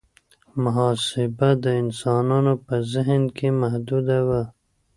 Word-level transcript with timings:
محاسبه 0.63 1.49
د 1.63 1.65
انسانانو 1.81 2.53
په 2.65 2.75
ذهن 2.93 3.23
کې 3.37 3.47
محدوده 3.61 4.19
وه. 4.27 4.41